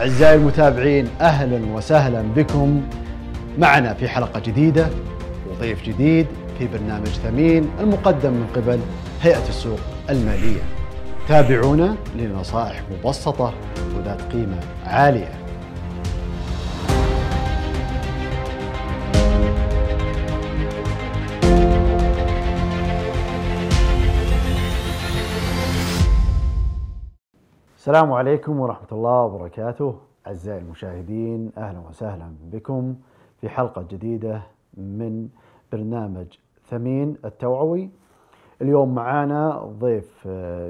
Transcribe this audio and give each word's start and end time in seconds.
أعزائي 0.00 0.34
المتابعين 0.34 1.08
أهلا 1.20 1.74
وسهلا 1.74 2.22
بكم 2.22 2.82
معنا 3.58 3.94
في 3.94 4.08
حلقة 4.08 4.40
جديدة 4.40 4.88
وضيف 5.50 5.82
جديد 5.84 6.26
في 6.58 6.66
برنامج 6.66 7.06
ثمين 7.08 7.70
المقدم 7.80 8.30
من 8.30 8.46
قبل 8.56 8.80
هيئة 9.22 9.48
السوق 9.48 9.78
المالية. 10.10 10.60
تابعونا 11.28 11.96
لنصائح 12.16 12.82
مبسطة 12.90 13.54
وذات 13.96 14.22
قيمة 14.32 14.60
عالية. 14.86 15.39
السلام 27.80 28.12
عليكم 28.12 28.60
ورحمة 28.60 28.88
الله 28.92 29.24
وبركاته. 29.24 29.94
أعزائي 30.26 30.58
المشاهدين 30.58 31.50
أهلا 31.58 31.78
وسهلا 31.88 32.32
بكم 32.52 32.94
في 33.40 33.48
حلقة 33.48 33.82
جديدة 33.90 34.42
من 34.74 35.28
برنامج 35.72 36.26
ثمين 36.68 37.16
التوعوي. 37.24 37.90
اليوم 38.62 38.94
معانا 38.94 39.72
ضيف 39.78 40.28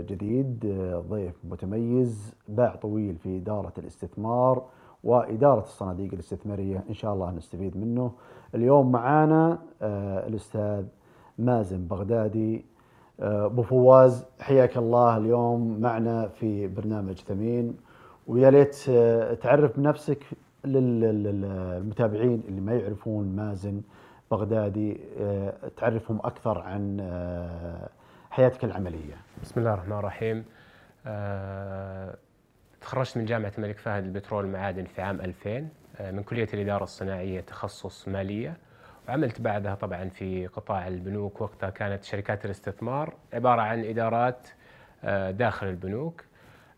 جديد 0.08 0.66
ضيف 1.10 1.34
متميز 1.44 2.34
باع 2.48 2.74
طويل 2.74 3.16
في 3.16 3.36
إدارة 3.36 3.72
الاستثمار 3.78 4.62
وإدارة 5.04 5.60
الصناديق 5.60 6.12
الاستثمارية 6.12 6.84
إن 6.88 6.94
شاء 6.94 7.14
الله 7.14 7.30
نستفيد 7.30 7.76
منه. 7.76 8.12
اليوم 8.54 8.92
معانا 8.92 9.58
آه، 9.82 10.26
الأستاذ 10.26 10.84
مازن 11.38 11.86
بغدادي 11.86 12.64
أبو 13.20 13.62
فواز 13.62 14.26
حياك 14.40 14.76
الله 14.76 15.16
اليوم 15.16 15.80
معنا 15.80 16.28
في 16.28 16.66
برنامج 16.66 17.18
ثمين 17.18 17.76
ويا 18.26 18.50
ليت 18.50 18.74
تعرف 19.42 19.76
بنفسك 19.76 20.24
للمتابعين 20.64 22.42
اللي 22.48 22.60
ما 22.60 22.74
يعرفون 22.74 23.36
مازن 23.36 23.82
بغدادي 24.30 25.00
تعرفهم 25.76 26.18
أكثر 26.18 26.58
عن 26.58 27.00
حياتك 28.30 28.64
العملية. 28.64 29.14
بسم 29.42 29.60
الله 29.60 29.74
الرحمن 29.74 29.98
الرحيم. 29.98 30.44
تخرجت 32.80 33.18
من 33.18 33.24
جامعة 33.24 33.52
الملك 33.58 33.78
فهد 33.78 34.04
للبترول 34.04 34.44
والمعادن 34.44 34.84
في 34.84 35.02
عام 35.02 35.20
2000 35.20 35.68
من 36.00 36.22
كلية 36.22 36.48
الإدارة 36.54 36.82
الصناعية 36.82 37.40
تخصص 37.40 38.08
مالية. 38.08 38.56
وعملت 39.10 39.40
بعدها 39.40 39.74
طبعا 39.74 40.08
في 40.08 40.46
قطاع 40.46 40.88
البنوك 40.88 41.40
وقتها 41.40 41.70
كانت 41.70 42.04
شركات 42.04 42.44
الاستثمار 42.44 43.14
عبارة 43.32 43.60
عن 43.60 43.84
إدارات 43.84 44.48
آه، 45.04 45.30
داخل 45.30 45.66
البنوك. 45.66 46.24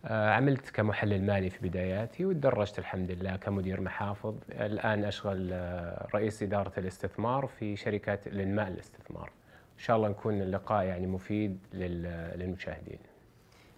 آه، 0.04 0.30
عملت 0.30 0.70
كمحلل 0.70 1.26
مالي 1.26 1.50
في 1.50 1.68
بداياتي 1.68 2.24
وتدرجت 2.24 2.78
الحمد 2.78 3.10
لله 3.10 3.36
كمدير 3.36 3.80
محافظ. 3.80 4.34
الآن 4.50 5.04
أشغل 5.04 5.50
آه، 5.52 6.06
رئيس 6.14 6.42
إدارة 6.42 6.72
الاستثمار 6.78 7.46
في 7.46 7.76
شركة 7.76 8.18
الإنماء 8.26 8.68
الاستثمار. 8.68 9.30
إن 9.74 9.78
شاء 9.78 9.96
الله 9.96 10.08
نكون 10.08 10.42
اللقاء 10.42 10.84
يعني 10.84 11.06
مفيد 11.06 11.58
للمشاهدين. 11.74 12.98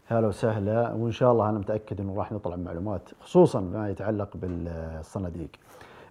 هلا 0.06 0.26
وسهلا 0.26 0.92
وإن 0.92 1.12
شاء 1.12 1.32
الله 1.32 1.50
أنا 1.50 1.58
متأكد 1.58 2.00
أنه 2.00 2.14
راح 2.16 2.32
نطلع 2.32 2.56
معلومات 2.56 3.10
خصوصا 3.20 3.60
ما 3.60 3.90
يتعلق 3.90 4.36
بالصناديق. 4.36 5.50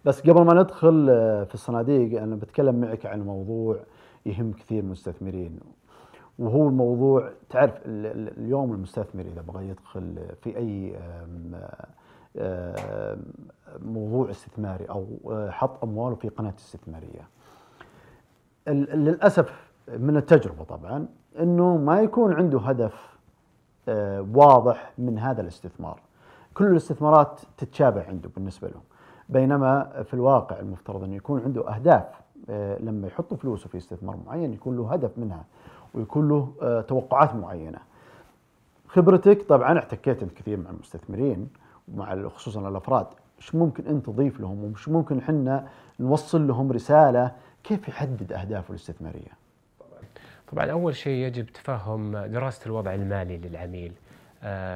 بس 0.05 0.21
قبل 0.21 0.41
ما 0.41 0.53
ندخل 0.53 1.07
آه، 1.09 1.43
في 1.43 1.53
الصناديق 1.53 2.21
أنا 2.21 2.35
بتكلم 2.35 2.81
معك 2.81 3.05
عن 3.05 3.21
موضوع 3.21 3.79
يهم 4.25 4.51
كثير 4.53 4.83
المستثمرين 4.83 5.59
وهو 6.39 6.67
الموضوع 6.67 7.31
تعرف 7.49 7.73
اليوم 7.85 8.73
المستثمر 8.73 9.21
إذا 9.21 9.41
بغى 9.41 9.69
يدخل 9.69 10.15
في 10.41 10.57
أي 10.57 10.95
موضوع 13.81 14.29
استثماري 14.29 14.85
أو 14.85 15.07
آه، 15.31 15.49
حط 15.49 15.83
أمواله 15.83 16.15
في 16.15 16.29
قناة 16.29 16.53
استثمارية. 16.57 17.27
للأسف 18.67 19.71
من 19.87 20.17
التجربة 20.17 20.63
طبعا 20.63 21.05
إنه 21.39 21.77
ما 21.77 22.01
يكون 22.01 22.33
عنده 22.33 22.59
هدف 22.59 23.13
آه، 23.87 24.25
واضح 24.33 24.93
من 24.97 25.19
هذا 25.19 25.41
الاستثمار. 25.41 25.99
كل 26.53 26.65
الاستثمارات 26.65 27.41
تتشابه 27.57 28.03
عنده 28.03 28.29
بالنسبة 28.35 28.67
له 28.67 28.81
بينما 29.29 30.03
في 30.03 30.13
الواقع 30.13 30.59
المفترض 30.59 31.03
أن 31.03 31.13
يكون 31.13 31.41
عنده 31.41 31.75
أهداف 31.75 32.05
آه، 32.49 32.77
لما 32.79 33.07
يحط 33.07 33.33
فلوسه 33.33 33.69
في 33.69 33.77
استثمار 33.77 34.17
معين 34.25 34.53
يكون 34.53 34.77
له 34.77 34.93
هدف 34.93 35.17
منها 35.17 35.43
ويكون 35.93 36.29
له 36.29 36.53
آه، 36.61 36.81
توقعات 36.81 37.35
معينة. 37.35 37.79
خبرتك 38.87 39.41
طبعا 39.41 39.79
احتكيت 39.79 40.23
أنت 40.23 40.33
كثير 40.33 40.57
مع 40.59 40.69
المستثمرين 40.69 41.49
ومع 41.93 42.27
خصوصا 42.27 42.69
الأفراد 42.69 43.07
إيش 43.37 43.55
ممكن 43.55 43.87
أنت 43.87 44.05
تضيف 44.05 44.39
لهم 44.39 44.63
ومش 44.63 44.89
ممكن 44.89 45.17
إحنا 45.17 45.67
نوصل 45.99 46.47
لهم 46.47 46.71
رسالة 46.71 47.31
كيف 47.63 47.87
يحدد 47.87 48.33
اهدافه 48.33 48.69
الاستثمارية؟ 48.69 49.31
طبعا 50.51 50.65
أول 50.65 50.95
شيء 50.95 51.27
يجب 51.27 51.45
تفهم 51.45 52.17
دراسة 52.17 52.65
الوضع 52.65 52.93
المالي 52.93 53.37
للعميل. 53.37 53.93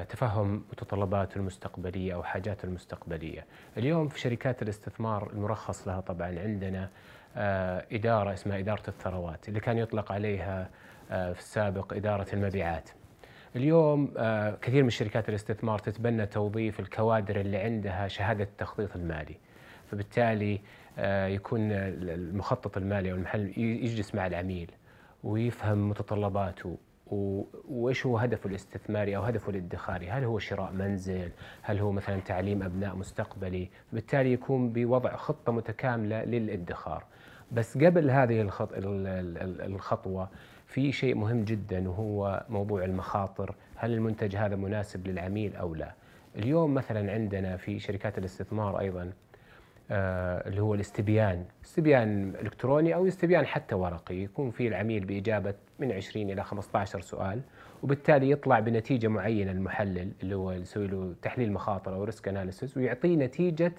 تفهم 0.09 0.63
متطلباته 0.71 1.37
المستقبلية 1.37 2.13
أو 2.13 2.23
حاجاته 2.23 2.65
المستقبلية. 2.65 3.45
اليوم 3.77 4.07
في 4.07 4.19
شركات 4.19 4.61
الاستثمار 4.61 5.31
المرخص 5.33 5.87
لها 5.87 5.99
طبعا 5.99 6.39
عندنا 6.39 6.89
آه، 7.37 7.85
إدارة 7.91 8.33
اسمها 8.33 8.59
إدارة 8.59 8.83
الثروات 8.87 9.49
اللي 9.49 9.59
كان 9.59 9.77
يطلق 9.77 10.11
عليها 10.11 10.69
آه، 11.11 11.33
في 11.33 11.39
السابق 11.39 11.93
إدارة 11.93 12.27
المبيعات. 12.33 12.89
اليوم 13.55 14.13
كثير 14.61 14.83
من 14.83 14.89
شركات 14.89 15.29
الاستثمار 15.29 15.79
تتبنى 15.79 16.25
توظيف 16.25 16.79
الكوادر 16.79 17.39
اللي 17.39 17.57
عندها 17.57 18.07
شهادة 18.07 18.43
التخطيط 18.43 18.95
المالي. 18.95 19.37
فبالتالي 19.91 20.61
يكون 21.27 21.71
المخطط 21.71 22.77
المالي 22.77 23.11
أو 23.11 23.15
المحل 23.15 23.53
يجلس 23.57 24.15
مع 24.15 24.27
العميل 24.27 24.71
ويفهم 25.23 25.89
متطلباته 25.89 26.77
وإيش 27.11 28.05
هو 28.05 28.17
هدفه 28.17 28.49
الاستثماري 28.49 29.17
أو 29.17 29.21
هدفه 29.21 29.49
الادخاري؟ 29.49 30.09
هل 30.09 30.23
هو 30.23 30.39
شراء 30.39 30.71
منزل؟ 30.71 31.29
هل 31.61 31.79
هو 31.79 31.91
مثلا 31.91 32.19
تعليم 32.19 32.63
أبناء 32.63 32.95
مستقبلي؟ 32.95 33.69
بالتالي 33.93 34.33
يكون 34.33 34.69
بوضع 34.69 35.15
خطة 35.15 35.51
متكاملة 35.51 36.23
للادخار. 36.23 37.03
بس 37.51 37.77
قبل 37.77 38.09
هذه 38.09 38.49
الخطوة 39.65 40.29
في 40.65 40.91
شيء 40.91 41.15
مهم 41.15 41.43
جدا 41.43 41.89
وهو 41.89 42.45
موضوع 42.49 42.83
المخاطر، 42.83 43.55
هل 43.75 43.93
المنتج 43.93 44.35
هذا 44.35 44.55
مناسب 44.55 45.07
للعميل 45.07 45.55
أو 45.55 45.75
لا؟ 45.75 45.93
اليوم 46.35 46.73
مثلا 46.73 47.11
عندنا 47.11 47.57
في 47.57 47.79
شركات 47.79 48.17
الاستثمار 48.17 48.79
أيضا 48.79 49.11
آه، 49.91 50.47
اللي 50.47 50.61
هو 50.61 50.73
الاستبيان 50.73 51.45
استبيان 51.65 52.33
إلكتروني 52.41 52.95
أو 52.95 53.07
استبيان 53.07 53.45
حتى 53.45 53.75
ورقي 53.75 54.15
يكون 54.15 54.51
فيه 54.51 54.67
العميل 54.67 55.05
بإجابة 55.05 55.53
من 55.79 55.91
20 55.91 56.29
إلى 56.29 56.43
15 56.43 57.01
سؤال 57.01 57.41
وبالتالي 57.83 58.31
يطلع 58.31 58.59
بنتيجة 58.59 59.07
معينة 59.07 59.51
المحلل 59.51 60.11
اللي 60.23 60.35
هو 60.35 60.51
يسوي 60.51 60.87
له 60.87 61.13
تحليل 61.21 61.51
مخاطر 61.51 61.95
أو 61.95 62.03
risk 62.03 62.27
analysis 62.27 62.77
ويعطيه 62.77 63.15
نتيجة 63.15 63.73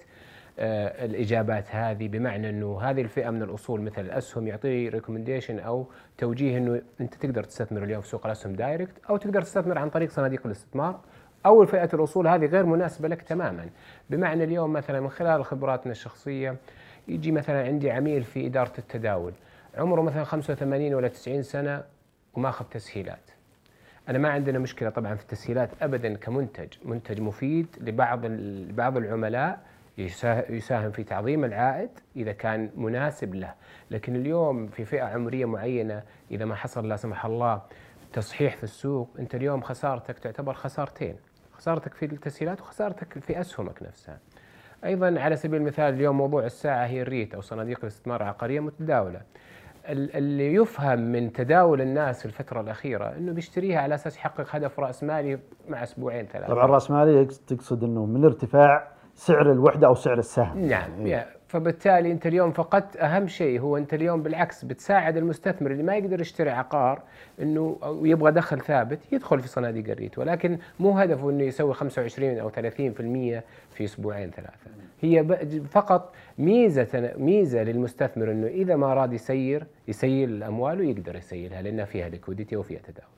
آه، 0.59 1.05
الإجابات 1.05 1.65
هذه 1.75 2.07
بمعنى 2.07 2.49
أنه 2.49 2.81
هذه 2.81 3.01
الفئة 3.01 3.29
من 3.29 3.43
الأصول 3.43 3.81
مثل 3.81 4.01
الأسهم 4.01 4.47
يعطيه 4.47 4.89
recommendation 4.89 5.59
أو 5.59 5.87
توجيه 6.17 6.57
أنه 6.57 6.81
أنت 7.01 7.13
تقدر 7.13 7.43
تستثمر 7.43 7.83
اليوم 7.83 8.01
في 8.01 8.07
سوق 8.07 8.25
الأسهم 8.25 8.53
direct 8.53 8.93
أو 9.09 9.17
تقدر 9.17 9.41
تستثمر 9.41 9.77
عن 9.77 9.89
طريق 9.89 10.09
صناديق 10.09 10.41
الاستثمار 10.45 10.99
أو 11.45 11.65
فئة 11.65 11.89
الأصول 11.93 12.27
هذه 12.27 12.45
غير 12.45 12.65
مناسبة 12.65 13.07
لك 13.07 13.21
تماما. 13.21 13.69
بمعنى 14.09 14.43
اليوم 14.43 14.73
مثلا 14.73 14.99
من 14.99 15.09
خلال 15.09 15.45
خبراتنا 15.45 15.91
الشخصية 15.91 16.55
يجي 17.07 17.31
مثلا 17.31 17.63
عندي 17.63 17.91
عميل 17.91 18.23
في 18.23 18.45
إدارة 18.47 18.73
التداول. 18.77 19.33
عمره 19.79 20.01
مثلا 20.01 20.23
85 20.23 20.93
ولا 20.93 21.07
90 21.07 21.41
سنة 21.43 21.83
وما 22.33 22.49
أخذ 22.49 22.65
تسهيلات 22.65 23.31
أنا 24.09 24.17
ما 24.17 24.29
عندنا 24.29 24.59
مشكلة 24.59 24.89
طبعا 24.89 25.15
في 25.15 25.21
التسهيلات 25.21 25.69
أبدا 25.81 26.15
كمنتج 26.15 26.67
منتج 26.85 27.21
مفيد 27.21 27.67
لبعض 27.81 28.25
بعض 28.75 28.97
العملاء 28.97 29.59
يساهم 30.49 30.91
في 30.91 31.03
تعظيم 31.03 31.45
العائد 31.45 31.89
إذا 32.15 32.31
كان 32.31 32.69
مناسب 32.75 33.35
له 33.35 33.53
لكن 33.91 34.15
اليوم 34.15 34.67
في 34.67 34.85
فئة 34.85 35.03
عمرية 35.03 35.45
معينة 35.45 36.03
إذا 36.31 36.45
ما 36.45 36.55
حصل 36.55 36.89
لا 36.89 36.95
سمح 36.95 37.25
الله 37.25 37.61
تصحيح 38.13 38.55
في 38.55 38.63
السوق 38.63 39.09
أنت 39.19 39.35
اليوم 39.35 39.61
خسارتك 39.61 40.19
تعتبر 40.19 40.53
خسارتين 40.53 41.15
خسارتك 41.51 41.93
في 41.93 42.05
التسهيلات 42.05 42.61
وخسارتك 42.61 43.19
في 43.19 43.39
أسهمك 43.39 43.83
نفسها. 43.83 44.19
أيضا 44.85 45.19
على 45.19 45.35
سبيل 45.35 45.61
المثال 45.61 45.93
اليوم 45.93 46.17
موضوع 46.17 46.45
الساعة 46.45 46.85
هي 46.85 47.01
الريت 47.01 47.35
أو 47.35 47.41
صناديق 47.41 47.79
الاستثمار 47.79 48.21
العقاريه 48.21 48.59
متداولة. 48.59 49.21
اللي 49.89 50.53
يفهم 50.53 50.99
من 50.99 51.31
تداول 51.33 51.81
الناس 51.81 52.19
في 52.19 52.25
الفترة 52.25 52.61
الأخيرة 52.61 53.05
إنه 53.17 53.31
بيشتريها 53.33 53.79
على 53.79 53.95
أساس 53.95 54.17
يحقق 54.17 54.55
هدف 54.55 54.79
رأس 54.79 55.03
مالي 55.03 55.39
مع 55.69 55.83
أسبوعين 55.83 56.25
ثلاثة. 56.25 56.47
طبعا 56.53 56.65
رأس 56.65 56.91
مالي 56.91 57.25
تقصد 57.25 57.83
إنه 57.83 58.05
من 58.05 58.25
ارتفاع 58.25 58.87
سعر 59.13 59.51
الوحدة 59.51 59.87
أو 59.87 59.93
سعر 59.95 60.17
السهم 60.17 60.59
نعم 60.59 61.05
إيه. 61.05 61.38
فبالتالي 61.49 62.11
انت 62.11 62.27
اليوم 62.27 62.51
فقدت 62.51 62.97
أهم 62.97 63.27
شيء 63.27 63.59
هو 63.59 63.77
انت 63.77 63.93
اليوم 63.93 64.23
بالعكس 64.23 64.65
بتساعد 64.65 65.17
المستثمر 65.17 65.71
اللي 65.71 65.83
ما 65.83 65.95
يقدر 65.95 66.21
يشتري 66.21 66.49
عقار 66.49 67.01
إنه 67.41 67.77
يبغى 68.03 68.31
دخل 68.31 68.61
ثابت 68.61 68.99
يدخل 69.11 69.39
في 69.39 69.47
صناديق 69.47 69.89
الريت 69.89 70.17
ولكن 70.17 70.57
مو 70.79 70.91
هدفه 70.91 71.29
إنه 71.29 71.43
يسوي 71.43 71.73
25 71.73 72.39
أو 72.39 72.49
30% 72.49 72.53
في 73.73 73.83
أسبوعين 73.83 74.31
ثلاثة. 74.31 74.71
هي 75.01 75.25
فقط 75.71 76.13
ميزة 76.37 77.13
ميزة 77.17 77.63
للمستثمر 77.63 78.31
إنه 78.31 78.47
إذا 78.47 78.75
ما 78.75 78.93
راد 78.93 79.13
يسير 79.13 79.67
يسيل 79.87 80.43
أمواله 80.43 80.83
يقدر 80.83 81.15
يسيلها 81.15 81.61
لأنها 81.61 81.85
فيها 81.85 82.09
ليكوديتي 82.09 82.55
وفيها 82.55 82.79
تداول. 82.79 83.09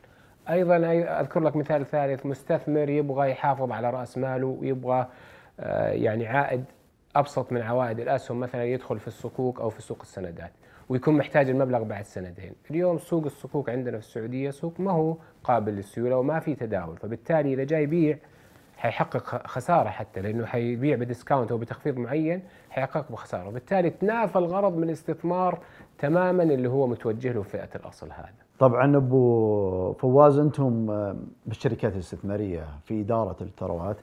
أيضا 0.49 0.77
أذكر 1.21 1.39
لك 1.39 1.55
مثال 1.55 1.85
ثالث 1.85 2.25
مستثمر 2.25 2.89
يبغى 2.89 3.31
يحافظ 3.31 3.71
على 3.71 3.89
رأس 3.89 4.17
ماله 4.17 4.47
ويبغى 4.47 5.07
آه، 5.59 5.89
يعني 5.89 6.27
عائد 6.27 6.63
أبسط 7.15 7.51
من 7.51 7.61
عوائد 7.61 7.99
الأسهم 7.99 8.39
مثلا 8.39 8.65
يدخل 8.65 8.99
في 8.99 9.07
الصكوك 9.07 9.61
أو 9.61 9.69
في 9.69 9.81
سوق 9.81 9.97
السندات 10.01 10.51
ويكون 10.89 11.17
محتاج 11.17 11.49
المبلغ 11.49 11.83
بعد 11.83 12.05
سنتين 12.05 12.53
اليوم 12.71 12.97
سوق 12.97 13.23
الصكوك 13.25 13.69
عندنا 13.69 13.99
في 13.99 14.05
السعودية 14.05 14.49
سوق 14.49 14.79
ما 14.79 14.91
هو 14.91 15.17
قابل 15.43 15.73
للسيولة 15.73 16.17
وما 16.17 16.39
في 16.39 16.55
تداول 16.55 16.97
فبالتالي 16.97 17.53
إذا 17.53 17.63
جاي 17.63 17.83
يبيع 17.83 18.17
حيحقق 18.77 19.47
خسارة 19.47 19.89
حتى 19.89 20.21
لأنه 20.21 20.45
حيبيع 20.45 20.95
ب 20.95 21.01
discount 21.01 21.51
أو 21.51 21.57
بتخفيض 21.57 21.97
معين 21.97 22.41
حيحقق 22.69 23.11
بخسارة. 23.11 23.47
وبالتالي 23.47 23.89
تنافى 23.89 24.39
الغرض 24.39 24.77
من 24.77 24.83
الاستثمار 24.83 25.59
تماما 25.99 26.43
اللي 26.43 26.69
هو 26.69 26.87
متوجه 26.87 27.31
له 27.31 27.41
فئة 27.41 27.69
الأصل 27.75 28.11
هذا. 28.11 28.33
طبعا 28.59 28.97
أبو 28.97 29.93
فواز 29.93 30.39
أنتم 30.39 30.91
آه، 30.91 31.15
بالشركات 31.45 31.93
الاستثمارية 31.93 32.65
في 32.85 33.01
إدارة 33.01 33.35
الثروات 33.41 33.97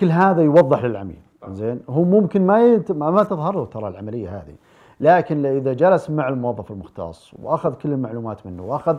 كل 0.00 0.10
هذا 0.10 0.42
يوضح 0.42 0.84
للعميل 0.84 1.20
زين. 1.52 1.80
هو 1.88 2.04
ممكن 2.04 2.46
ما 2.46 2.66
يت... 2.66 2.92
ما 2.92 3.24
تظهر 3.24 3.54
له 3.54 3.64
ترى 3.64 3.88
العملية 3.88 4.36
هذه. 4.36 4.54
لكن 5.00 5.46
إذا 5.46 5.72
جلس 5.72 6.10
مع 6.10 6.28
الموظف 6.28 6.70
المختص 6.70 7.34
وأخذ 7.42 7.74
كل 7.74 7.92
المعلومات 7.92 8.46
منه 8.46 8.62
وأخذ 8.62 8.96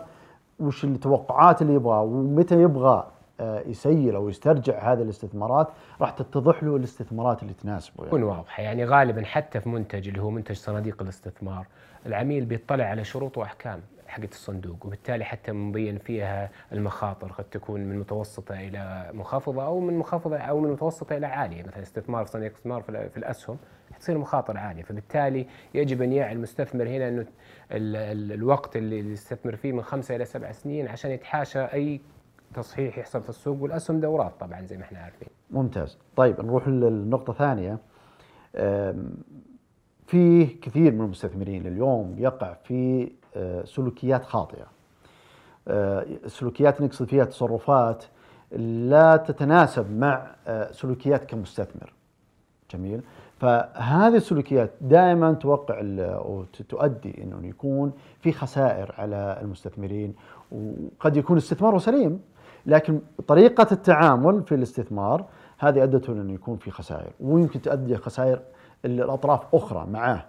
وش 0.60 0.84
التوقعات 0.84 1.62
اللي 1.62 1.74
يبغاه 1.74 2.02
ومتى 2.02 2.62
يبغى 2.62 3.08
آه، 3.40 3.60
يسيل 3.60 4.16
أو 4.16 4.30
يسترجع 4.30 4.94
هذه 4.94 5.02
الاستثمارات 5.02 5.68
راح 6.02 6.12
تتضح 6.12 6.64
له 6.64 6.76
الاستثمارات 6.76 7.44
اللي 7.44 7.54
تناسبه 7.54 7.96
يعني. 7.98 8.08
تكون 8.08 8.24
واضحه 8.24 8.64
يعني 8.64 8.86
غالبا 8.86 9.24
حتى 9.26 9.60
في 9.60 9.70
منتج 9.70 10.08
اللي 10.08 10.22
هو 10.22 10.30
منتج 10.30 10.56
صناديق 10.56 11.02
الاستثمار 11.02 11.66
العميل 12.06 12.46
بيطلع 12.46 12.86
على 12.86 13.04
شروط 13.04 13.38
وأحكام. 13.38 13.80
حقت 14.07 14.31
الصندوق 14.31 14.86
وبالتالي 14.86 15.24
حتى 15.25 15.52
مبين 15.52 15.98
فيها 15.98 16.50
المخاطر 16.72 17.31
قد 17.31 17.44
تكون 17.44 17.81
من 17.81 18.00
متوسطة 18.00 18.56
إلى 18.56 19.12
منخفضه 19.13 19.66
أو 19.66 19.80
من 19.80 19.94
منخفضه 19.94 20.38
أو 20.38 20.60
من 20.60 20.72
متوسطة 20.72 21.18
إلى 21.18 21.25
عالية. 21.25 21.63
مثلا 21.63 21.81
استثمار 21.84 22.25
في 22.25 22.31
صناديق 22.31 22.50
الاستثمار 22.52 22.81
في 22.81 22.90
ال- 22.90 23.10
في 23.10 23.18
الأسهم 23.18 23.57
حتصير 23.94 24.18
مخاطر 24.18 24.57
عالية. 24.57 24.84
فبالتالي 24.84 25.46
يجب 25.74 26.02
أن 26.02 26.13
يعي 26.13 26.34
المستثمر 26.34 26.88
هنا 26.88 27.07
أنه 27.07 27.22
ال- 27.22 27.96
ال- 27.96 28.31
الوقت 28.31 28.75
اللي 28.78 29.00
يستثمر 29.00 29.56
فيه 29.56 29.72
من 29.72 29.81
خمسة 29.81 30.16
إلى 30.16 30.25
سبع 30.25 30.51
سنين 30.51 30.88
عشان 30.88 31.12
يتحاشى 31.12 31.60
أي 31.60 32.01
تصحيح 32.54 32.98
يحصل 32.98 33.24
في 33.24 33.30
السوق 33.30 33.62
والأسهم 33.62 34.00
دورات 34.00 34.34
طبعا 34.40 34.62
زي 34.62 34.78
ما 34.78 34.84
إحنا 34.84 35.00
عارفين. 35.00 35.28
ممتاز. 35.51 35.98
طيب 36.16 36.42
نروح 36.42 36.68
للنقطة 36.68 37.34
ثانية 37.34 37.78
أم، 38.56 39.10
في 40.08 40.46
كثير 40.46 40.92
من 40.92 41.01
المستثمرين 41.01 41.68
اليوم 41.68 42.16
يقع 42.19 42.54
في 42.54 43.12
سلوكيات 43.66 44.26
خاطئة. 44.26 44.66
أه، 45.68 46.06
سلوكيات 46.28 46.82
نقصد 46.82 47.06
فيها 47.08 47.26
تصرفات 47.26 48.04
لا 48.62 49.18
تتناسب 49.18 49.92
مع 49.98 50.28
أه، 50.48 50.72
سلوكيات 50.72 51.26
كمستثمر. 51.26 51.94
جميل. 52.72 53.02
فهذه 53.40 54.16
السلوكيات 54.16 54.72
دائما 54.82 55.34
توقع 55.34 55.80
ال- 55.80 56.00
أو 56.00 56.44
ت- 56.44 56.62
تؤدي 56.62 57.24
إنه 57.24 57.48
يكون 57.48 57.92
في 58.20 58.32
خسائر 58.32 58.96
على 58.98 59.38
المستثمرين 59.42 60.14
وقد 60.52 61.18
يكون 61.18 61.38
استثماره 61.38 61.78
سليم. 61.78 62.20
لكن 62.66 63.00
طريقة 63.28 63.68
التعامل 63.72 64.44
في 64.44 64.56
الاستثمار 64.56 65.26
هذه 65.58 65.84
أدت 65.84 66.10
انه 66.10 66.34
يكون 66.34 66.58
في 66.58 66.72
خسائر 66.72 67.12
ويمكن 67.20 67.62
تؤدي 67.62 67.98
خسائر 67.98 68.40
الاطراف 68.86 69.56
أخرى 69.56 69.88
معاه 69.92 70.26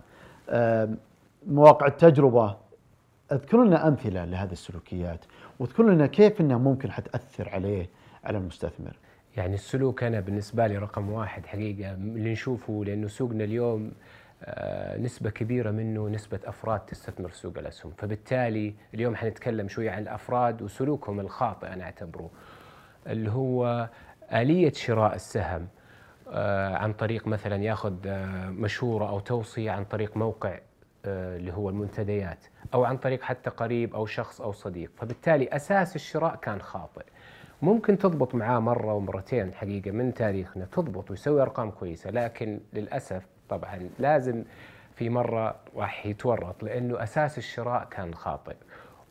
مواقع 1.46 1.86
التجربة 1.86 2.56
أذكر 3.32 3.64
لنا 3.64 3.88
أمثلة 3.88 4.24
لهذه 4.24 4.52
السلوكيات 4.52 5.24
واذكر 5.58 5.82
لنا 5.82 6.06
كيف 6.06 6.40
إنها 6.40 6.58
ممكن 6.58 6.92
حتأثر 6.92 7.48
عليه 7.48 7.90
على 8.24 8.38
المستثمر. 8.38 8.96
يعني 9.36 9.54
السلوك 9.54 10.02
أنا 10.02 10.20
بالنسبة 10.20 10.66
لي 10.66 10.78
رقم 10.78 11.10
واحد 11.10 11.46
حقيقة 11.46 11.92
اللي 11.92 12.32
نشوفه 12.32 12.82
لأنه 12.86 13.08
سوقنا 13.08 13.44
اليوم 13.44 13.92
آه، 14.42 14.98
نسبة 14.98 15.30
كبيرة 15.30 15.70
منه 15.70 16.08
نسبة 16.08 16.40
أفراد 16.44 16.80
تستثمر 16.80 17.28
في 17.28 17.36
سوق 17.36 17.58
الأسهم. 17.58 17.92
فبالتالي 17.98 18.74
اليوم 18.94 19.16
حنتكلم 19.16 19.68
شوية 19.68 19.90
عن 19.90 20.02
الأفراد 20.02 20.62
وسلوكهم 20.62 21.20
الخاطئ 21.20 21.66
أنا 21.66 21.84
أعتبره. 21.84 22.30
اللي 23.06 23.30
هو 23.30 23.88
آلية 24.32 24.72
شراء 24.72 25.14
السهم 25.14 25.68
آه، 26.28 26.76
عن 26.76 26.92
طريق 26.92 27.26
مثلا 27.26 27.56
ياخذ 27.56 27.94
آه، 28.06 28.50
مشورة 28.50 29.08
أو 29.08 29.20
توصية 29.20 29.70
عن 29.70 29.84
طريق 29.84 30.16
موقع 30.16 30.58
اللي 31.08 31.52
هو 31.52 31.68
المنتديات 31.70 32.44
أو 32.74 32.84
عن 32.84 32.96
طريق 32.96 33.22
حتى 33.22 33.50
قريب 33.50 33.94
أو 33.94 34.06
شخص 34.06 34.40
أو 34.40 34.52
صديق. 34.52 34.90
فبالتالي 34.96 35.48
أساس 35.48 35.96
الشراء 35.96 36.36
كان 36.36 36.60
خاطئ. 36.60 37.04
ممكن 37.62 37.98
تضبط 37.98 38.34
معاه 38.34 38.58
مرة 38.58 38.94
ومرتين 38.94 39.54
حقيقة 39.54 39.90
من 39.90 40.14
تاريخنا 40.14 40.64
تضبط 40.64 41.10
ويسوي 41.10 41.42
أرقام 41.42 41.70
كويسة 41.70 42.10
لكن 42.10 42.60
للأسف 42.72 43.26
طبعا 43.48 43.88
لازم 43.98 44.44
في 44.94 45.08
مرة 45.10 45.56
راح 45.76 46.06
يتورط 46.06 46.62
لأنه 46.62 47.02
أساس 47.02 47.38
الشراء 47.38 47.84
كان 47.90 48.14
خاطئ. 48.14 48.56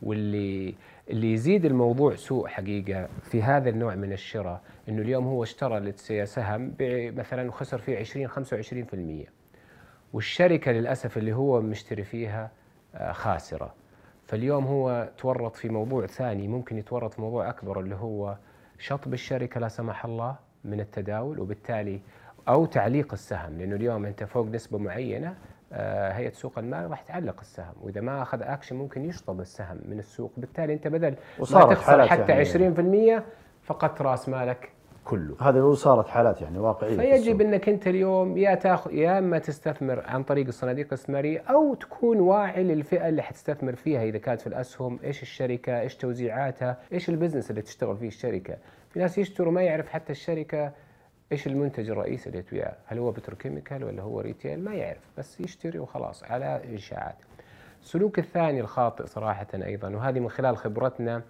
واللي 0.02 0.74
اللي 1.10 1.32
يزيد 1.32 1.64
الموضوع 1.64 2.14
سوء 2.14 2.46
حقيقة 2.48 3.08
في 3.22 3.42
هذا 3.42 3.70
النوع 3.70 3.94
من 3.94 4.12
الشراء 4.12 4.60
أنه 4.88 5.02
اليوم 5.02 5.26
هو 5.26 5.42
اشترى 5.42 5.92
سهم 6.26 6.74
مثلا 7.16 7.48
وخسر 7.48 7.78
فيه 7.78 7.98
20 7.98 8.28
25% 8.28 9.28
والشركة 10.12 10.72
للأسف 10.72 11.16
اللي 11.16 11.32
هو 11.32 11.60
مشتري 11.60 12.04
فيها 12.04 12.50
آه، 12.94 13.12
خاسرة. 13.12 13.74
فاليوم 14.26 14.66
هو 14.66 15.08
تورط 15.18 15.56
في 15.56 15.68
موضوع 15.68 16.06
ثاني 16.06 16.48
ممكن 16.48 16.78
يتورط 16.78 17.14
في 17.14 17.20
موضوع 17.20 17.48
أكبر 17.48 17.80
اللي 17.80 17.94
هو 17.94 18.36
شطب 18.78 19.12
الشركة 19.14 19.60
لا 19.60 19.68
سمح 19.68 20.04
الله 20.04 20.36
من 20.64 20.80
التداول 20.80 21.40
وبالتالي 21.40 22.00
أو 22.48 22.66
تعليق 22.66 23.12
السهم 23.12 23.58
لأنه 23.58 23.76
اليوم 23.76 24.04
أنت 24.04 24.24
فوق 24.24 24.46
نسبة 24.46 24.78
معينة 24.78 25.34
آه، 25.72 26.12
هيئة 26.12 26.32
سوق 26.32 26.58
المال 26.58 26.90
راح 26.90 27.02
تعلق 27.02 27.40
السهم 27.40 27.74
وإذا 27.80 28.00
ما 28.00 28.22
أخذ 28.22 28.42
أكشن 28.42 28.76
ممكن 28.76 29.04
يشطب 29.04 29.40
السهم 29.40 29.80
من 29.84 29.98
السوق. 29.98 30.32
بالتالي 30.36 30.72
أنت 30.72 30.88
بدل 30.88 31.14
ما 31.68 31.74
تخسر 31.74 32.06
حتى 32.06 32.32
يعني. 32.32 33.20
20% 33.20 33.22
فقدت 33.62 34.02
رأس 34.02 34.28
مالك. 34.28 34.70
كله 35.06 35.36
هذه 35.40 35.56
لو 35.56 35.74
صارت 35.74 36.08
حالات 36.08 36.42
يعني 36.42 36.58
واقعية 36.58 36.96
في 36.96 36.96
فيجب. 36.96 37.40
إنك 37.40 37.68
أنت 37.68 37.86
اليوم 37.86 38.38
يا 38.38 38.54
تاخذ 38.54 38.94
يا 38.94 39.18
إما 39.18 39.38
تستثمر 39.38 40.02
عن 40.06 40.22
طريق 40.22 40.46
الصناديق 40.46 40.86
الاستثماريه 40.86 41.38
أو 41.38 41.74
تكون 41.74 42.20
واعي 42.20 42.62
للفئة 42.62 43.08
اللي 43.08 43.22
حتستثمر 43.22 43.74
فيها 43.74 44.02
إذا 44.02 44.18
كانت 44.18 44.40
في 44.40 44.46
الأسهم، 44.46 44.98
إيش 45.04 45.22
الشركة، 45.22 45.80
إيش 45.80 45.96
توزيعاتها، 45.96 46.78
إيش 46.92 47.08
ال 47.08 47.13
business 47.13 47.50
اللي 47.50 47.62
تشتغل 47.62 47.96
فيه 47.96 48.08
الشركة. 48.08 48.56
في 48.90 48.98
ناس 48.98 49.18
يشتروا 49.18 49.52
ما 49.52 49.62
يعرف 49.62 49.88
حتى 49.88 50.12
الشركة 50.12 50.72
إيش 51.32 51.46
المنتج 51.46 51.90
الرئيسي 51.90 52.30
اللي 52.30 52.42
تبيعه، 52.42 52.76
هل 52.86 52.98
هو 52.98 53.10
petrochemical 53.10 53.84
ولا 53.84 54.02
هو 54.02 54.20
retail 54.20 54.64
ما 54.64 54.74
يعرف 54.74 55.10
بس 55.18 55.40
يشتري 55.40 55.78
وخلاص 55.78 56.24
على 56.24 56.60
اشاعات. 56.74 57.16
السلوك 57.82 58.18
الثاني 58.18 58.60
الخاطئ 58.60 59.06
صراحة 59.06 59.46
أيضا 59.54 59.88
وهذه 59.88 60.20
من 60.20 60.28
خلال 60.28 60.56
خبرتنا 60.56 61.22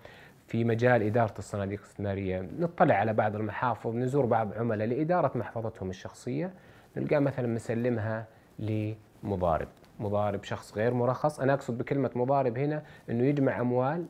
في 0.47 0.65
مجال 0.65 1.03
إدارة 1.03 1.35
الصناديق 1.39 1.79
الاستثمارية. 1.81 2.49
نطلع 2.59 2.95
على 2.95 3.13
بعض 3.13 3.37
المحافظ 3.37 3.95
نزور 3.95 4.27
بعض 4.27 4.53
عملاء 4.55 4.89
لإدارة 4.89 5.39
محفظتهم 5.39 5.91
الشخصية. 5.91 6.51
نلقاه 6.97 7.19
مثلا 7.19 7.47
مسلمها 7.47 8.27
لمضارب. 8.59 9.69
مضارب 10.01 10.45
شخص 10.45 10.77
غير 10.77 10.95
مرخص. 10.95 11.41
أنا 11.41 11.55
أقصد 11.55 11.79
بكلمة 11.79 12.11
مضارب 12.15 12.59
هنا 12.59 12.83
أنه 13.11 13.25
يجمع 13.25 13.61
أموال 13.61 14.07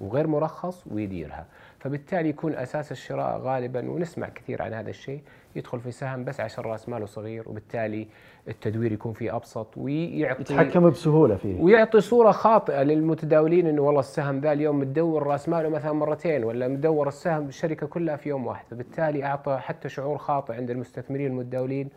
وغير 0.00 0.26
مرخص 0.26 0.86
ويديرها. 0.86 1.46
فبالتالي 1.78 2.28
يكون 2.28 2.54
أساس 2.54 2.92
الشراء 2.92 3.38
غالبا 3.38 3.90
ونسمع 3.90 4.28
كثير 4.28 4.62
عن 4.62 4.72
هذا 4.72 4.90
الشيء 4.90 5.22
يدخل 5.56 5.80
في 5.80 5.90
سهم 5.90 6.24
بس 6.24 6.40
عشان 6.40 6.64
رأس 6.64 6.88
ماله 6.88 7.06
صغير 7.06 7.48
وبالتالي 7.48 8.08
التدوير 8.48 8.92
يكون 8.92 9.12
فيه 9.12 9.36
أبسط 9.36 9.76
ويعطي 9.76 10.40
يتحكم 10.40 10.90
بسهولة 10.90 11.36
فيه. 11.36 11.60
ويعطي 11.60 12.00
صورة 12.00 12.30
خاطئة 12.30 12.82
للمتداولين 12.82 13.66
إنه 13.66 13.82
والله 13.82 14.00
السهم 14.00 14.40
ذا 14.40 14.52
اليوم 14.52 14.78
متدور 14.78 15.22
رأس 15.26 15.48
ماله 15.48 15.68
مثلا 15.68 15.92
مرتين 15.92 16.44
ولا 16.44 16.68
مدور 16.68 17.08
السهم 17.08 17.48
الشركة 17.48 17.86
كلها 17.86 18.16
في 18.16 18.28
يوم 18.28 18.46
واحد. 18.46 18.64
فبالتالي 18.70 19.24
أعطى 19.24 19.56
حتى 19.56 19.88
شعور 19.88 20.18
خاطئ 20.18 20.54
عند 20.54 20.70
المستثمرين 20.70 21.26
المتداولين 21.26 21.88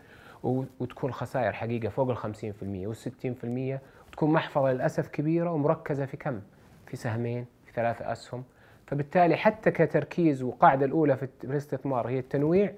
وتكون 0.80 1.12
خسائر 1.12 1.52
حقيقة 1.52 1.88
فوق 1.88 2.10
ال 2.10 2.16
50% 2.16 2.26
وال 2.62 2.96
60% 2.96 3.80
وتكون 4.08 4.32
محفظة 4.32 4.72
للأسف 4.72 5.08
كبيرة 5.08 5.50
ومركزة 5.52 6.06
في 6.06 6.16
كم؟ 6.16 6.40
في 6.86 6.96
سهمين 6.96 7.46
في 7.66 7.72
ثلاثة 7.72 8.12
أسهم. 8.12 8.44
فبالتالي 8.86 9.36
حتى 9.36 9.70
كتركيز 9.70 10.42
وقاعدة 10.42 10.86
الأولى 10.86 11.16
في 11.16 11.28
الاستثمار 11.44 12.08
هي 12.08 12.18
التنويع 12.18 12.72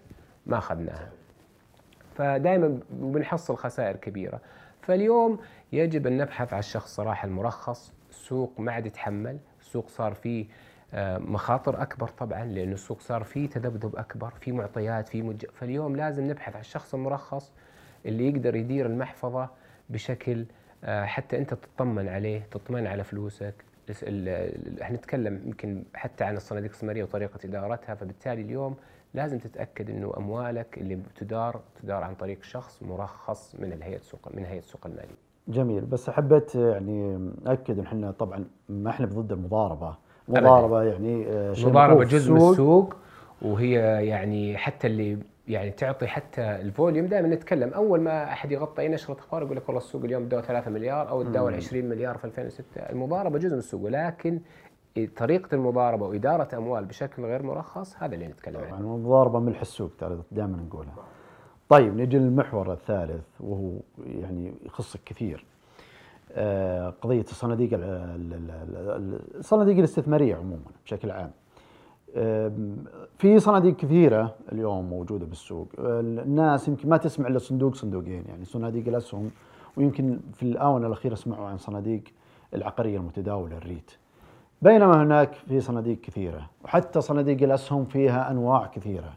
ما 0.50 0.58
أخذناها. 0.58 1.08
فدائما 2.14 2.80
بنحصل 2.90 3.56
خسائر 3.56 3.96
كبيرة. 3.96 4.40
فاليوم 4.82 5.38
يجب 5.72 6.06
أن 6.06 6.18
نبحث 6.18 6.52
على 6.52 6.60
الشخص 6.60 6.94
صراحة 6.94 7.26
المرخص. 7.28 7.92
السوق 8.10 8.52
ما 8.58 8.72
عاد 8.72 8.86
يتحمل. 8.86 9.38
السوق 9.60 9.88
صار 9.88 10.14
فيه 10.14 10.46
آه، 10.94 11.18
مخاطر 11.18 11.82
أكبر 11.82 12.08
طبعا 12.08 12.44
لأنه 12.44 12.72
السوق 12.72 13.00
صار 13.00 13.24
فيه 13.24 13.48
تذبذب 13.48 13.96
أكبر 13.96 14.30
في 14.40 14.52
معطيات 14.52 15.08
في 15.08 15.22
مج... 15.22 15.44
فاليوم 15.46 15.96
لازم 15.96 16.24
نبحث 16.30 16.52
على 16.52 16.60
الشخص 16.60 16.94
المرخص 16.94 17.52
اللي 18.06 18.28
يقدر 18.28 18.56
يدير 18.56 18.86
المحفظة 18.86 19.48
بشكل 19.90 20.46
آه، 20.84 21.04
حتى 21.04 21.38
أنت 21.38 21.54
تطمن 21.54 22.08
عليه 22.08 22.46
تطمن 22.50 22.86
على 22.86 23.04
فلوسك. 23.04 23.54
إحنا 24.82 24.96
نتكلم 24.96 25.42
يمكن 25.46 25.84
حتى 25.94 26.24
عن 26.24 26.36
الصناديق 26.36 26.70
الاستثماريه 26.70 27.02
وطريقة 27.02 27.38
إدارتها. 27.44 27.94
فبالتالي 27.94 28.42
اليوم 28.42 28.76
لازم 29.14 29.38
تتأكد 29.38 29.90
إنه 29.90 30.12
أموالك 30.16 30.78
اللي 30.78 30.98
تدار 31.16 31.60
تدار 31.82 32.02
عن 32.04 32.14
طريق 32.14 32.42
شخص 32.42 32.82
مرخص 32.82 33.54
من 33.58 33.72
الهيئة 33.72 33.96
السوق 33.96 34.28
من 34.34 34.44
هيئه 34.44 34.58
السوق 34.58 34.86
المالي. 34.86 35.14
جميل. 35.48 35.84
بس 35.84 36.10
حبيت 36.10 36.54
يعني 36.54 37.30
اكد 37.46 37.78
إن 37.78 37.84
إحنا 37.84 38.10
طبعا 38.10 38.44
ما 38.68 38.90
إحنا 38.90 39.06
ضد 39.06 39.32
المضاربة، 39.32 39.96
المضاربه 40.28 40.82
يعني 40.82 41.26
آه، 41.28 41.52
المضاربة 41.52 42.04
جزء 42.04 42.32
من 42.32 42.50
السوق. 42.50 42.96
وهي 43.42 43.72
يعني 44.06 44.56
حتى 44.56 44.86
اللي 44.86 45.18
يعني 45.48 45.70
تعطي 45.70 46.06
حتى 46.06 46.42
الفوليوم. 46.42 47.06
دائما 47.06 47.28
نتكلم 47.28 47.72
أول 47.72 48.00
ما 48.00 48.24
أحد 48.24 48.52
يغطي 48.52 48.82
أي 48.82 48.88
نشرة 48.88 49.14
أخبار 49.18 49.42
يقول 49.42 49.56
لك 49.56 49.68
والله 49.68 49.82
السوق 49.82 50.04
اليوم 50.04 50.24
تداول 50.24 50.42
3 50.44 50.70
مليار 50.70 51.08
أو 51.08 51.22
تداول 51.22 51.54
20 51.54 51.84
مليار 51.84 52.18
في 52.18 52.24
2006 52.24 52.80
المضاربة 52.80 53.38
جزء 53.38 53.52
من 53.52 53.58
السوق 53.58 53.80
ولكن 53.84 54.40
طريقة 55.16 55.54
المضاربة 55.54 56.06
وإدارة 56.06 56.48
أموال 56.56 56.84
بشكل 56.84 57.24
غير 57.24 57.42
مرخص 57.42 57.96
هذا 57.98 58.14
اللي 58.14 58.28
نتكلم 58.28 58.56
عنه. 58.56 58.66
يعني 58.66 58.80
المضاربه 58.80 59.38
ملح 59.38 59.60
السوق 59.60 59.90
دائما 60.32 60.56
نقولها. 60.56 60.94
طيب 61.68 61.96
نجي 61.96 62.18
للمحور 62.18 62.72
الثالث 62.72 63.24
وهو 63.40 63.72
يعني 64.06 64.54
يخصك 64.66 65.00
كثير. 65.04 65.44
آه، 66.32 66.90
قضية 67.02 67.20
الصناديق 67.20 67.70
الصناديق 69.34 69.76
الاستثمارية 69.76 70.36
عموما 70.36 70.70
بشكل 70.84 71.10
عام. 71.10 71.30
في 73.18 73.38
صناديق 73.38 73.76
كثيرة 73.76 74.34
اليوم 74.52 74.90
موجودة 74.90 75.26
بالسوق 75.26 75.68
الناس 75.78 76.68
يمكن 76.68 76.88
ما 76.88 76.96
تسمع 76.96 77.28
إلا 77.28 77.38
صندوق 77.38 77.74
صندوقين 77.74 78.24
يعني 78.28 78.44
صناديق 78.44 78.88
الأسهم 78.88 79.30
ويمكن 79.76 80.20
في 80.32 80.42
الآونة 80.42 80.86
الأخيرة 80.86 81.14
سمعوا 81.14 81.48
عن 81.48 81.58
صناديق 81.58 82.02
العقارية 82.54 82.98
المتداولة 82.98 83.56
الريت 83.56 83.90
بينما 84.62 85.02
هناك 85.02 85.34
في 85.34 85.60
صناديق 85.60 86.00
كثيرة 86.00 86.50
وحتى 86.64 87.00
صناديق 87.00 87.42
الأسهم 87.42 87.84
فيها 87.84 88.30
أنواع 88.30 88.66
كثيرة. 88.66 89.14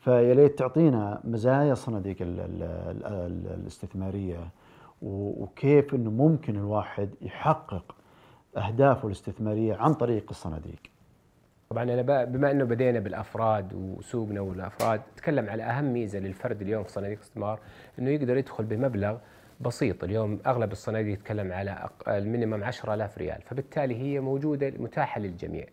فيا 0.00 0.34
ليت 0.34 0.58
تعطينا 0.58 1.20
مزايا 1.24 1.72
الصناديق 1.72 2.16
الاستثمارية 2.20 4.38
وكيف 5.02 5.94
أنه 5.94 6.10
ممكن 6.10 6.56
الواحد 6.56 7.10
يحقق 7.22 7.94
أهدافه 8.56 9.06
الاستثمارية 9.06 9.74
عن 9.74 9.94
طريق 9.94 10.26
الصناديق. 10.30 10.78
طبعا 11.70 11.82
أنا 11.82 12.24
بما 12.24 12.50
إنه 12.50 12.64
بدينا 12.64 13.00
بالأفراد 13.00 13.74
وسوقنا 13.74 14.40
والأفراد 14.40 15.00
اتكلم 15.14 15.48
على 15.48 15.62
أهم 15.62 15.92
ميزة 15.92 16.18
للفرد 16.18 16.62
اليوم 16.62 16.84
في 16.84 16.92
صناديق 16.92 17.18
الاستثمار 17.18 17.58
إنه 17.98 18.10
يقدر 18.10 18.36
يدخل 18.36 18.64
بمبلغ 18.64 19.16
بسيط. 19.64 20.04
اليوم 20.04 20.40
أغلب 20.46 20.72
الصناديق 20.72 21.12
يتكلم 21.12 21.52
على 21.52 21.88
المينيمم 22.08 22.64
10000 22.64 23.18
ريال 23.18 23.42
فبالتالي 23.42 23.96
هي 23.96 24.20
موجودة 24.20 24.72
متاحة 24.78 25.20
للجميع. 25.20 25.66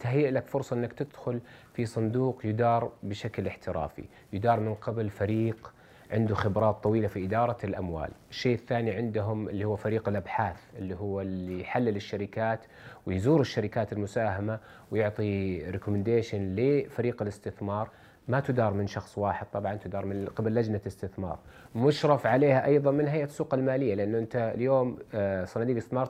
تهيئ 0.00 0.30
لك 0.30 0.46
فرصة 0.46 0.76
إنك 0.76 0.92
تدخل 0.92 1.40
في 1.74 1.86
صندوق 1.86 2.40
يدار 2.46 2.92
بشكل 3.02 3.46
احترافي. 3.46 4.04
يدار 4.32 4.60
من 4.60 4.74
قبل 4.74 5.10
فريق 5.10 5.72
عنده 6.10 6.34
خبرات 6.34 6.74
طويلة 6.82 7.08
في 7.08 7.24
إدارة 7.24 7.58
الأموال، 7.64 8.10
الشيء 8.30 8.54
الثاني 8.54 8.90
عندهم 8.90 9.48
اللي 9.48 9.64
هو 9.64 9.76
فريق 9.76 10.08
الأبحاث 10.08 10.56
اللي 10.78 10.94
هو 10.94 11.20
اللي 11.20 11.60
يحلل 11.60 11.96
الشركات 11.96 12.60
ويزور 13.06 13.40
الشركات 13.40 13.92
المساهمة 13.92 14.58
ويعطي 14.90 15.62
ريكومنديشن 15.70 16.54
لفريق 16.56 17.22
الاستثمار. 17.22 17.90
ما 18.30 18.40
تدار 18.40 18.74
من 18.74 18.86
شخص 18.86 19.18
واحد 19.18 19.46
طبعا 19.52 19.74
تدار 19.74 20.06
من 20.06 20.26
قبل 20.26 20.54
لجنة 20.54 20.80
استثمار 20.86 21.38
مشرف 21.74 22.26
عليها 22.26 22.66
أيضا 22.66 22.90
من 22.90 23.08
هيئة 23.08 23.24
السوق 23.24 23.54
المالية 23.54 23.94
لأنه 23.94 24.18
أنت 24.18 24.36
اليوم 24.54 24.98
آه، 25.14 25.44
صناديق 25.44 25.72
الاستثمار 25.72 26.06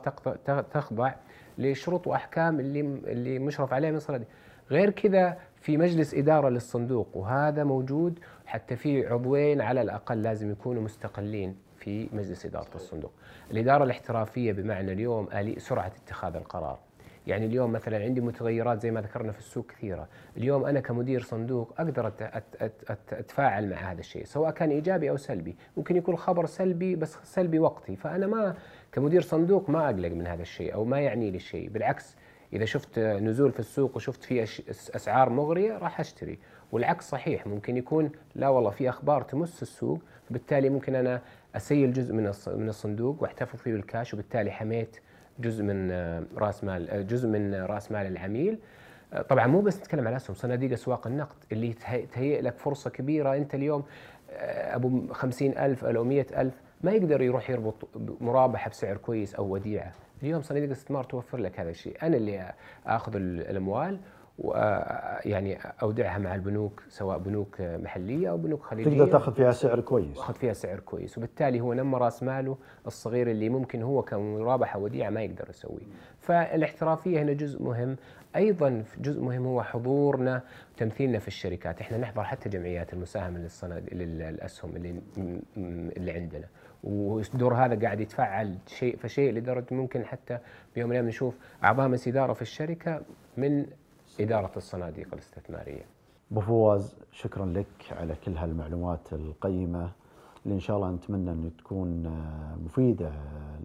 تخضع 0.73 1.13
لشروط 1.57 2.07
وأحكام 2.07 2.59
اللي 2.59 2.79
اللي 2.81 3.39
مشرف 3.39 3.73
عليها 3.73 3.91
من 3.91 3.99
صناديق 3.99 4.27
غير 4.71 4.89
كذا 4.89 5.37
في 5.55 5.77
مجلس 5.77 6.13
إدارة 6.13 6.49
للصندوق 6.49 7.07
وهذا 7.17 7.63
موجود 7.63 8.19
حتى 8.45 8.75
في 8.75 9.07
عضوين 9.07 9.61
على 9.61 9.81
الأقل 9.81 10.21
لازم 10.21 10.51
يكونوا 10.51 10.81
مستقلين 10.81 11.55
في 11.77 12.09
مجلس 12.13 12.45
إدارة 12.45 12.75
الصندوق. 12.75 13.11
الإدارة 13.51 13.83
الاحترافية 13.83 14.51
بمعنى 14.51 14.91
اليوم 14.91 15.27
سرعة 15.57 15.91
اتخاذ 16.05 16.35
القرار. 16.35 16.79
يعني 17.27 17.45
اليوم 17.45 17.71
مثلا 17.71 18.03
عندي 18.03 18.21
متغيرات 18.21 18.81
زي 18.81 18.91
ما 18.91 19.01
ذكرنا 19.01 19.31
في 19.31 19.39
السوق 19.39 19.65
كثيرة، 19.65 20.07
اليوم 20.37 20.65
أنا 20.65 20.79
كمدير 20.79 21.21
صندوق 21.21 21.73
أقدر 21.77 22.11
أتفاعل 23.11 23.69
مع 23.69 23.77
هذا 23.77 23.99
الشيء، 23.99 24.25
سواء 24.25 24.51
كان 24.51 24.69
إيجابي 24.69 25.09
أو 25.09 25.17
سلبي، 25.17 25.55
ممكن 25.77 25.95
يكون 25.95 26.17
خبر 26.17 26.45
سلبي 26.45 26.95
بس 26.95 27.17
سلبي 27.23 27.59
وقتي، 27.59 27.95
فأنا 27.95 28.27
ما 28.27 28.55
كمدير 28.91 29.21
صندوق 29.21 29.69
ما 29.69 29.85
أقلق 29.85 30.11
من 30.11 30.27
هذا 30.27 30.41
الشيء 30.41 30.73
أو 30.73 30.85
ما 30.85 30.99
يعني 30.99 31.31
لي 31.31 31.39
شيء، 31.39 31.69
بالعكس 31.69 32.15
إذا 32.53 32.65
شفت 32.65 32.99
نزول 32.99 33.51
في 33.51 33.59
السوق 33.59 33.95
وشفت 33.95 34.23
في 34.23 34.43
أسعار 34.95 35.29
مغرية 35.29 35.77
راح 35.77 35.99
أشتري. 35.99 36.39
والعكس 36.71 37.09
صحيح 37.09 37.47
ممكن 37.47 37.77
يكون 37.77 38.11
لا 38.35 38.49
والله 38.49 38.69
في 38.69 38.89
أخبار 38.89 39.21
تمس 39.21 39.61
السوق 39.61 39.99
فبالتالي 40.29 40.69
ممكن 40.69 40.95
أنا 40.95 41.21
أسيل 41.55 41.93
جزء 41.93 42.13
من 42.13 42.31
من 42.47 42.69
الصندوق 42.69 43.23
وأحتفظ 43.23 43.59
فيه 43.59 43.71
بالكاش 43.71 44.13
وبالتالي 44.13 44.51
حميت 44.51 44.97
جزء 45.41 45.63
من 45.63 45.91
راس 46.37 46.63
مال 46.63 47.07
جزء 47.07 47.27
من 47.27 47.53
راس 47.53 47.91
مال 47.91 48.07
العميل. 48.07 48.59
طبعا 49.29 49.47
مو 49.47 49.61
بس 49.61 49.79
نتكلم 49.79 50.07
على 50.07 50.15
أسهم 50.15 50.35
صناديق 50.35 50.71
أسواق 50.71 51.07
النقد 51.07 51.35
اللي 51.51 51.73
تهيئ 52.13 52.41
لك 52.41 52.57
فرصة 52.57 52.89
كبيرة. 52.89 53.35
أنت 53.35 53.55
اليوم 53.55 53.83
أبو 54.29 55.13
خمسين 55.13 55.57
ألف 55.57 55.85
أو 55.85 56.03
مئة 56.03 56.41
ألف 56.41 56.53
ما 56.83 56.91
يقدر 56.91 57.21
يروح 57.21 57.49
يربط 57.49 57.89
مرابحة 58.21 58.69
بسعر 58.69 58.97
كويس 58.97 59.35
أو 59.35 59.53
وديعة. 59.53 59.91
اليوم 60.23 60.41
صناديق 60.41 60.65
الاستثمار 60.65 61.03
توفر 61.03 61.37
لك 61.37 61.59
هذا 61.59 61.69
الشيء. 61.69 61.97
أنا 62.03 62.17
اللي 62.17 62.53
آخذ 62.85 63.15
الأموال 63.15 63.99
ويعني 64.43 65.57
أودعها 65.81 66.17
مع 66.17 66.35
البنوك 66.35 66.83
سواء 66.89 67.17
بنوك 67.17 67.61
محلية 67.61 68.29
أو 68.29 68.37
بنوك 68.37 68.63
خليجية. 68.63 68.91
تقدر 68.97 69.11
تأخذ 69.11 69.33
فيها 69.33 69.51
سعر 69.51 69.79
كويس. 69.79 70.15
تأخذ 70.15 70.33
فيها 70.33 70.53
سعر 70.53 70.79
كويس. 70.79 71.17
وبالتالي 71.17 71.61
هو 71.61 71.73
نمى 71.73 71.97
رأس 71.97 72.23
ماله 72.23 72.57
الصغير 72.87 73.31
اللي 73.31 73.49
ممكن 73.49 73.81
هو 73.81 74.01
كمرابحة 74.01 74.79
وديعة 74.79 75.09
ما 75.09 75.21
يقدر 75.21 75.49
يسويه. 75.49 75.85
فالاحترافية 76.19 77.21
هنا 77.21 77.33
جزء 77.33 77.63
مهم. 77.63 77.95
أيضا 78.35 78.83
جزء 78.99 79.21
مهم 79.21 79.45
هو 79.45 79.63
حضورنا 79.63 80.41
وتمثيلنا 80.75 81.19
في 81.19 81.27
الشركات. 81.27 81.81
إحنا 81.81 81.97
نحضر 81.97 82.23
حتى 82.23 82.49
جمعيات 82.49 82.93
المساهمة 82.93 83.39
للصناديق 83.39 83.93
للأسهم 83.93 84.75
اللي 84.75 85.01
اللي 85.97 86.11
عندنا. 86.11 86.47
والدور 86.83 87.53
هذا 87.53 87.79
قاعد 87.79 87.99
يتفعل 87.99 88.57
شيء 88.67 88.97
فشيء 88.97 89.33
لدرجة 89.33 89.65
ممكن 89.71 90.05
حتى 90.05 90.37
بيوم 90.75 90.89
من 90.89 90.91
الأيام 90.91 91.07
نشوف 91.07 91.37
أعضاء 91.63 91.87
مجلس 91.87 92.07
اداره 92.07 92.33
في 92.33 92.41
الشركة 92.41 93.01
من 93.37 93.65
إدارة 94.23 94.51
الصناديق 94.57 95.07
الاستثمارية. 95.13 95.85
أبو 96.31 96.39
فواز 96.39 96.95
شكرا 97.11 97.45
لك 97.45 97.67
على 97.91 98.15
كل 98.25 98.37
هالمعلومات 98.37 99.13
القيمة 99.13 99.91
اللي 100.43 100.55
إن 100.55 100.59
شاء 100.59 100.77
الله 100.77 100.91
نتمنى 100.91 101.31
إن 101.31 101.51
تكون 101.57 102.11
مفيدة 102.65 103.11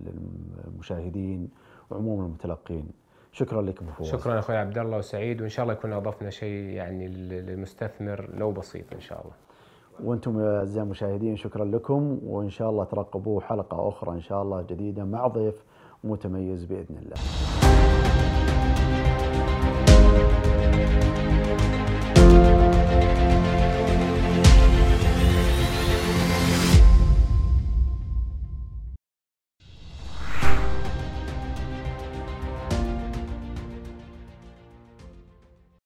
للمشاهدين 0.04 1.48
وعموم 1.90 2.25
المتلقين. 2.25 2.88
شكرا 3.32 3.62
لك 3.62 3.82
أبو 3.82 3.90
فواز. 3.90 4.08
شكرا 4.08 4.38
أخوي 4.38 4.56
عبد 4.56 4.78
الله 4.78 4.98
وسعيد 4.98 5.40
وإن 5.40 5.48
شاء 5.48 5.62
الله 5.62 5.75
يكون 5.75 5.92
أضفنا 5.92 6.30
شيء 6.30 6.68
يعني 6.68 7.08
للمستثمر 7.08 8.30
لو 8.34 8.52
بسيط 8.52 8.92
إن 8.92 9.00
شاء 9.00 9.20
الله. 9.20 9.34
وأنتم 10.04 10.40
أعزائي 10.40 10.84
المشاهدين 10.84 11.36
شكرا 11.36 11.64
لكم 11.64 12.18
وإن 12.25 12.50
شاء 12.50 12.70
الله 12.70 12.84
ترقبوا 12.84 13.40
حلقة 13.40 13.88
أخرى 13.88 14.12
إن 14.12 14.20
شاء 14.20 14.42
الله 14.42 14.62
جديدة 14.62 15.04
مع 15.04 15.26
ضيف 15.26 15.64
متميز 16.04 16.64
بإذن 16.64 16.96
الله. 16.96 17.16
Bye. 21.00 21.25